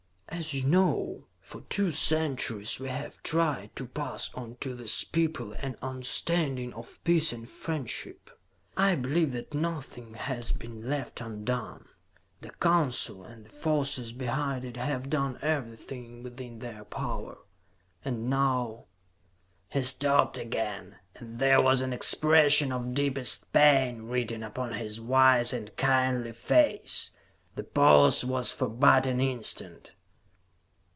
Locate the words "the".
12.39-12.49, 13.45-13.49, 27.55-27.63